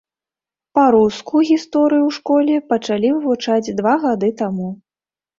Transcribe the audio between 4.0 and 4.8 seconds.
гады таму.